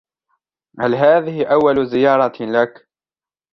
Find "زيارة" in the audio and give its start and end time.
1.85-2.37